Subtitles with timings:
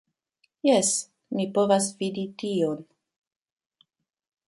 [0.67, 0.89] Jes,
[1.41, 2.83] mi povas vidi tion